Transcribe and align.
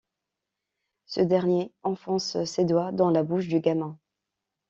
Ce 1.05 1.21
dernier 1.21 1.71
enfonce 1.83 2.43
ses 2.45 2.65
doigts 2.65 2.91
dans 2.91 3.11
la 3.11 3.21
bouche 3.21 3.47
du 3.47 3.59
gamin. 3.59 3.99